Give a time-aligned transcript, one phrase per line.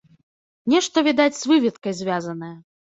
[0.75, 2.55] Нешта, відаць, з выведкай звязанае.